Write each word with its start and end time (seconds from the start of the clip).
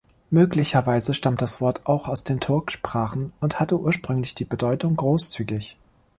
Möglicherweise 0.31 1.13
stammt 1.13 1.43
das 1.43 1.61
Wort 1.61 1.85
auch 1.85 2.07
aus 2.07 2.23
den 2.23 2.39
Turksprachen 2.39 3.33
und 3.39 3.59
hatte 3.59 3.77
ursprünglich 3.77 4.33
die 4.33 4.45
Bedeutung 4.45 4.95
„großzügig“. 4.95 5.75